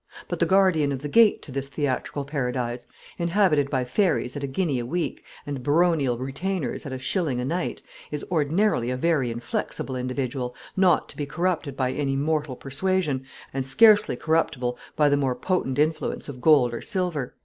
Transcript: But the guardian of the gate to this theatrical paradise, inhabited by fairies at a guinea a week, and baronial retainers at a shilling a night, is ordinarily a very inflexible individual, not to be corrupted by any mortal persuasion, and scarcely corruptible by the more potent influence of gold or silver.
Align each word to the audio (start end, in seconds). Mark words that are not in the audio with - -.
But 0.27 0.39
the 0.39 0.47
guardian 0.47 0.91
of 0.91 1.03
the 1.03 1.07
gate 1.07 1.43
to 1.43 1.51
this 1.51 1.67
theatrical 1.67 2.25
paradise, 2.25 2.87
inhabited 3.19 3.69
by 3.69 3.85
fairies 3.85 4.35
at 4.35 4.43
a 4.43 4.47
guinea 4.47 4.79
a 4.79 4.85
week, 4.87 5.23
and 5.45 5.61
baronial 5.61 6.17
retainers 6.17 6.87
at 6.87 6.91
a 6.91 6.97
shilling 6.97 7.39
a 7.39 7.45
night, 7.45 7.83
is 8.09 8.25
ordinarily 8.31 8.89
a 8.89 8.97
very 8.97 9.29
inflexible 9.29 9.95
individual, 9.95 10.55
not 10.75 11.07
to 11.09 11.15
be 11.15 11.27
corrupted 11.27 11.77
by 11.77 11.91
any 11.91 12.15
mortal 12.15 12.55
persuasion, 12.55 13.25
and 13.53 13.63
scarcely 13.63 14.15
corruptible 14.15 14.75
by 14.95 15.07
the 15.07 15.17
more 15.17 15.35
potent 15.35 15.77
influence 15.77 16.27
of 16.27 16.41
gold 16.41 16.73
or 16.73 16.81
silver. 16.81 17.35